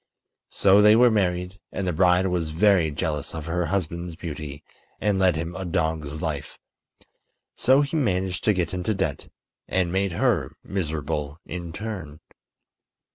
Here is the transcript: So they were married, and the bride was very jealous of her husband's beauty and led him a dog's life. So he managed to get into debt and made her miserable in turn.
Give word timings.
So 0.49 0.81
they 0.81 0.95
were 0.95 1.11
married, 1.11 1.59
and 1.71 1.85
the 1.85 1.93
bride 1.93 2.25
was 2.25 2.49
very 2.49 2.89
jealous 2.89 3.35
of 3.35 3.45
her 3.45 3.67
husband's 3.67 4.15
beauty 4.15 4.63
and 4.99 5.19
led 5.19 5.35
him 5.35 5.55
a 5.55 5.63
dog's 5.63 6.23
life. 6.23 6.57
So 7.55 7.81
he 7.83 7.95
managed 7.95 8.43
to 8.45 8.53
get 8.53 8.73
into 8.73 8.95
debt 8.95 9.27
and 9.67 9.91
made 9.91 10.13
her 10.13 10.53
miserable 10.63 11.39
in 11.45 11.71
turn. 11.71 12.19